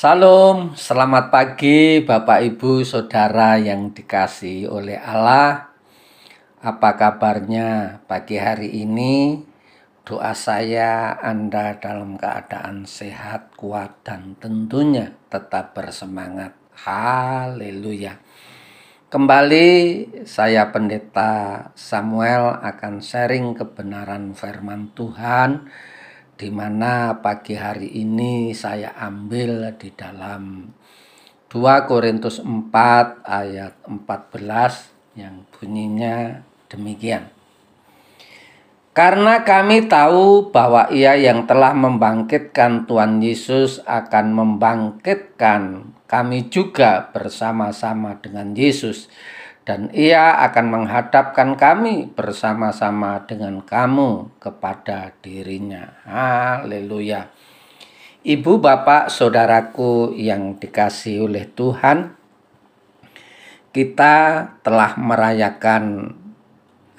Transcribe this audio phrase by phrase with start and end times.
[0.00, 5.76] Salam, selamat pagi Bapak Ibu Saudara yang dikasih oleh Allah.
[6.56, 9.44] Apa kabarnya pagi hari ini?
[10.00, 16.56] Doa saya Anda dalam keadaan sehat, kuat, dan tentunya tetap bersemangat.
[16.80, 18.16] Haleluya.
[19.12, 19.68] Kembali
[20.24, 25.68] saya pendeta Samuel akan sharing kebenaran firman Tuhan
[26.40, 30.72] di mana pagi hari ini saya ambil di dalam
[31.52, 32.72] 2 Korintus 4
[33.28, 36.40] ayat 14 yang bunyinya
[36.72, 37.28] demikian.
[38.96, 48.16] Karena kami tahu bahwa ia yang telah membangkitkan Tuhan Yesus akan membangkitkan kami juga bersama-sama
[48.16, 49.12] dengan Yesus
[49.64, 56.00] dan ia akan menghadapkan kami bersama-sama dengan kamu kepada dirinya.
[56.08, 57.28] Haleluya.
[58.20, 62.12] Ibu, bapak, saudaraku yang dikasih oleh Tuhan,
[63.72, 64.16] kita
[64.60, 66.12] telah merayakan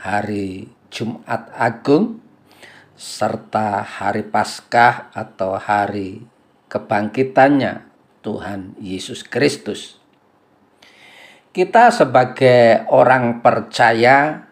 [0.00, 2.24] hari Jumat Agung
[2.96, 6.24] serta hari Paskah atau hari
[6.72, 7.84] kebangkitannya
[8.24, 9.99] Tuhan Yesus Kristus
[11.50, 14.46] kita sebagai orang percaya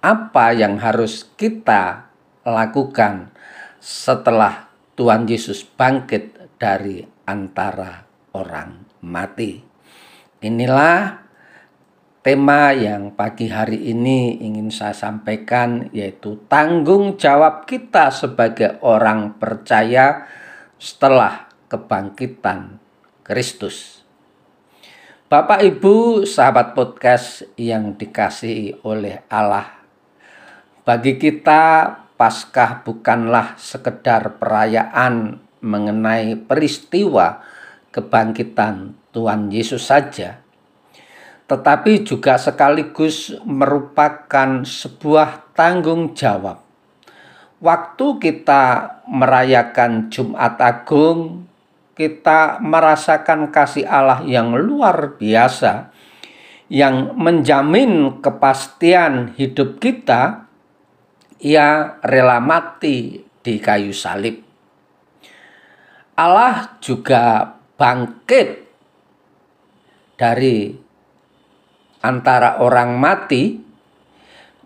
[0.00, 2.08] apa yang harus kita
[2.48, 3.32] lakukan
[3.76, 9.60] setelah Tuhan Yesus bangkit dari antara orang mati.
[10.40, 11.24] Inilah
[12.24, 20.24] tema yang pagi hari ini ingin saya sampaikan yaitu tanggung jawab kita sebagai orang percaya
[20.80, 22.80] setelah kebangkitan
[23.20, 24.03] Kristus.
[25.34, 29.66] Bapak Ibu sahabat podcast yang dikasihi oleh Allah.
[30.86, 37.42] Bagi kita Paskah bukanlah sekedar perayaan mengenai peristiwa
[37.90, 40.38] kebangkitan Tuhan Yesus saja.
[41.50, 46.62] Tetapi juga sekaligus merupakan sebuah tanggung jawab.
[47.58, 48.62] Waktu kita
[49.10, 51.50] merayakan Jumat Agung
[51.94, 55.94] kita merasakan kasih Allah yang luar biasa
[56.68, 60.50] yang menjamin kepastian hidup kita
[61.44, 64.40] ia rela mati di kayu salib.
[66.14, 68.48] Allah juga bangkit
[70.14, 70.72] dari
[72.00, 73.58] antara orang mati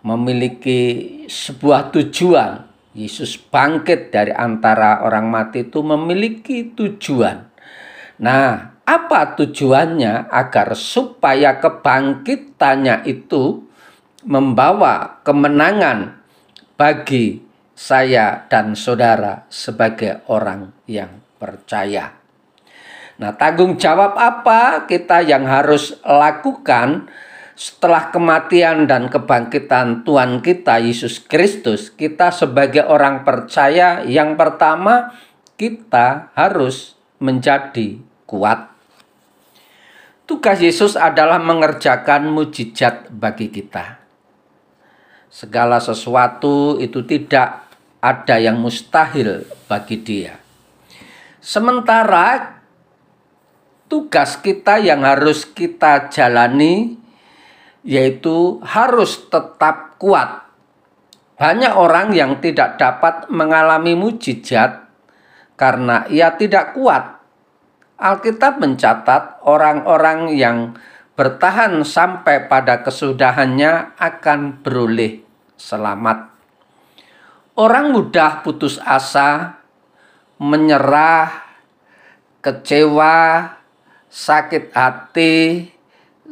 [0.05, 0.81] memiliki
[1.25, 2.68] sebuah tujuan
[2.99, 7.47] Yesus bangkit dari antara orang mati itu memiliki tujuan.
[8.19, 13.63] Nah, apa tujuannya agar supaya kebangkitannya itu
[14.27, 16.19] membawa kemenangan
[16.75, 17.39] bagi
[17.71, 22.19] saya dan saudara sebagai orang yang percaya.
[23.19, 27.07] Nah, tanggung jawab apa kita yang harus lakukan?
[27.59, 35.11] Setelah kematian dan kebangkitan Tuhan kita Yesus Kristus, kita sebagai orang percaya yang pertama
[35.59, 38.71] kita harus menjadi kuat.
[40.23, 43.99] Tugas Yesus adalah mengerjakan mujizat bagi kita.
[45.27, 47.67] Segala sesuatu itu tidak
[47.99, 50.39] ada yang mustahil bagi Dia.
[51.43, 52.55] Sementara
[53.91, 57.08] tugas kita yang harus kita jalani
[57.83, 60.47] yaitu harus tetap kuat.
[61.39, 64.83] Banyak orang yang tidak dapat mengalami mujizat
[65.55, 67.19] karena ia tidak kuat.
[67.99, 70.75] Alkitab mencatat orang-orang yang
[71.19, 75.19] bertahan sampai pada kesudahannya akan beroleh
[75.59, 76.31] selamat.
[77.59, 79.59] Orang mudah putus asa,
[80.39, 81.43] menyerah,
[82.39, 83.51] kecewa,
[84.07, 85.67] sakit hati,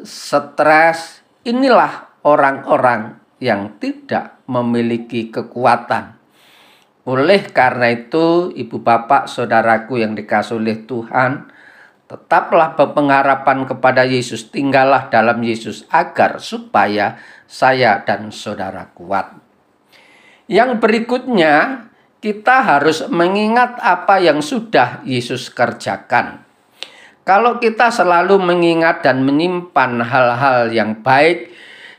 [0.08, 6.20] stres, Inilah orang-orang yang tidak memiliki kekuatan.
[7.08, 11.48] Oleh karena itu, ibu bapak saudaraku yang dikasih oleh Tuhan,
[12.08, 17.16] tetaplah berpengharapan kepada Yesus, tinggallah dalam Yesus agar supaya
[17.48, 19.40] saya dan saudara kuat.
[20.52, 21.88] Yang berikutnya,
[22.20, 26.47] kita harus mengingat apa yang sudah Yesus kerjakan.
[27.28, 31.52] Kalau kita selalu mengingat dan menyimpan hal-hal yang baik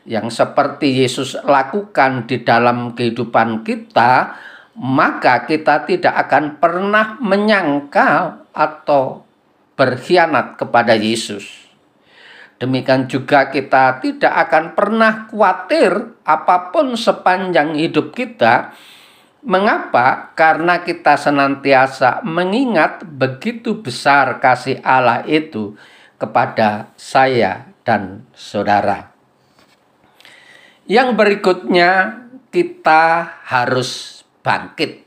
[0.09, 4.41] yang seperti Yesus lakukan di dalam kehidupan kita,
[4.81, 9.29] maka kita tidak akan pernah menyangka atau
[9.77, 11.45] berkhianat kepada Yesus.
[12.57, 18.73] Demikian juga kita tidak akan pernah khawatir apa pun sepanjang hidup kita
[19.39, 20.35] Mengapa?
[20.35, 25.79] Karena kita senantiasa mengingat begitu besar kasih Allah itu
[26.19, 29.15] kepada saya dan saudara.
[30.91, 31.91] Yang berikutnya,
[32.51, 33.05] kita
[33.47, 35.07] harus bangkit.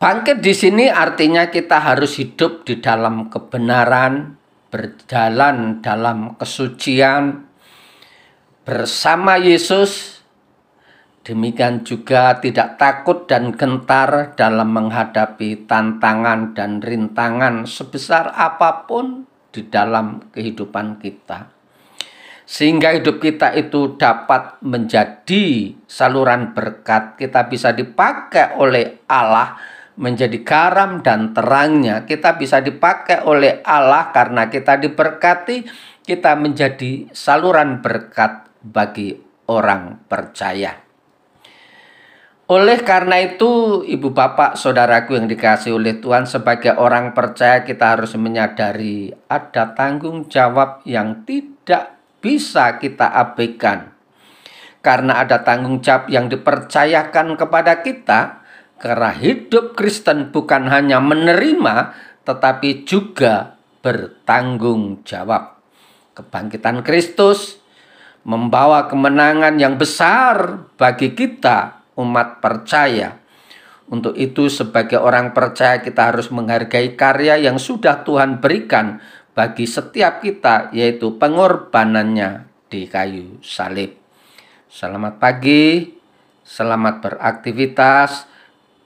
[0.00, 4.38] Bangkit di sini artinya kita harus hidup di dalam kebenaran,
[4.70, 7.44] berjalan dalam kesucian
[8.64, 10.19] bersama Yesus
[11.20, 19.68] Demikian juga tidak takut dan gentar dalam menghadapi tantangan dan rintangan sebesar apa pun di
[19.68, 21.52] dalam kehidupan kita.
[22.48, 29.54] Sehingga hidup kita itu dapat menjadi saluran berkat, kita bisa dipakai oleh Allah
[30.00, 32.08] menjadi garam dan terangnya.
[32.08, 35.68] Kita bisa dipakai oleh Allah karena kita diberkati,
[36.02, 39.14] kita menjadi saluran berkat bagi
[39.46, 40.89] orang percaya.
[42.50, 48.18] Oleh karena itu, ibu bapak, saudaraku yang dikasih oleh Tuhan, sebagai orang percaya, kita harus
[48.18, 53.94] menyadari ada tanggung jawab yang tidak bisa kita abaikan,
[54.82, 58.42] karena ada tanggung jawab yang dipercayakan kepada kita.
[58.80, 61.94] Karena hidup Kristen bukan hanya menerima,
[62.26, 65.60] tetapi juga bertanggung jawab.
[66.18, 67.62] Kebangkitan Kristus
[68.26, 73.20] membawa kemenangan yang besar bagi kita umat percaya.
[73.90, 79.02] Untuk itu sebagai orang percaya kita harus menghargai karya yang sudah Tuhan berikan
[79.34, 83.98] bagi setiap kita yaitu pengorbanannya di kayu salib.
[84.70, 85.90] Selamat pagi,
[86.46, 88.30] selamat beraktivitas.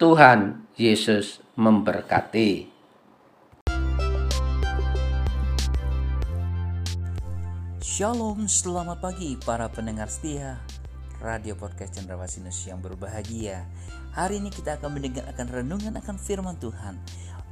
[0.01, 2.73] Tuhan Yesus memberkati.
[7.85, 10.59] Shalom, selamat pagi para pendengar setia
[11.25, 13.65] Radio Podcast Cendrawasih yang berbahagia.
[14.13, 17.01] Hari ini kita akan mendengar akan renungan akan firman Tuhan.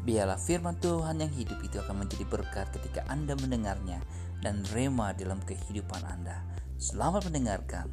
[0.04, 4.04] Biarlah firman Tuhan yang hidup itu akan menjadi berkat ketika Anda mendengarnya
[4.44, 6.44] dan rema dalam kehidupan Anda.
[6.76, 7.88] Selamat mendengarkan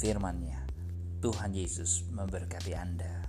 [0.00, 0.64] firman-Nya.
[1.20, 3.28] Tuhan Yesus memberkati Anda.